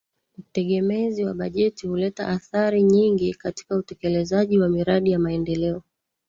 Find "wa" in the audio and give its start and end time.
1.25-1.33, 4.59-4.69